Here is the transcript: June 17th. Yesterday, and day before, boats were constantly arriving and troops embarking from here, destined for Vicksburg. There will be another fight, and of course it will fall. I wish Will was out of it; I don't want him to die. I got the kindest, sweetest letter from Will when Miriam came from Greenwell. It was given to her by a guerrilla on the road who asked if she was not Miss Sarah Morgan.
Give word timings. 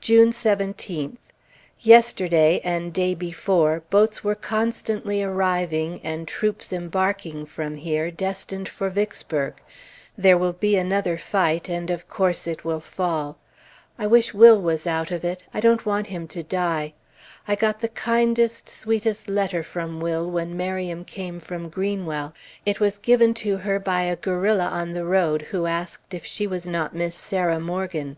June 0.00 0.30
17th. 0.30 1.16
Yesterday, 1.80 2.60
and 2.62 2.92
day 2.92 3.16
before, 3.16 3.82
boats 3.90 4.22
were 4.22 4.36
constantly 4.36 5.24
arriving 5.24 6.00
and 6.04 6.28
troops 6.28 6.72
embarking 6.72 7.44
from 7.44 7.74
here, 7.74 8.12
destined 8.12 8.68
for 8.68 8.88
Vicksburg. 8.88 9.54
There 10.16 10.38
will 10.38 10.52
be 10.52 10.76
another 10.76 11.18
fight, 11.18 11.68
and 11.68 11.90
of 11.90 12.08
course 12.08 12.46
it 12.46 12.64
will 12.64 12.78
fall. 12.78 13.38
I 13.98 14.06
wish 14.06 14.32
Will 14.32 14.60
was 14.60 14.86
out 14.86 15.10
of 15.10 15.24
it; 15.24 15.42
I 15.52 15.58
don't 15.58 15.84
want 15.84 16.06
him 16.06 16.28
to 16.28 16.44
die. 16.44 16.92
I 17.48 17.56
got 17.56 17.80
the 17.80 17.88
kindest, 17.88 18.68
sweetest 18.68 19.28
letter 19.28 19.64
from 19.64 19.98
Will 20.00 20.30
when 20.30 20.56
Miriam 20.56 21.04
came 21.04 21.40
from 21.40 21.70
Greenwell. 21.70 22.32
It 22.64 22.78
was 22.78 22.98
given 22.98 23.34
to 23.42 23.56
her 23.56 23.80
by 23.80 24.02
a 24.02 24.14
guerrilla 24.14 24.66
on 24.66 24.92
the 24.92 25.04
road 25.04 25.42
who 25.50 25.66
asked 25.66 26.14
if 26.14 26.24
she 26.24 26.46
was 26.46 26.68
not 26.68 26.94
Miss 26.94 27.16
Sarah 27.16 27.58
Morgan. 27.58 28.16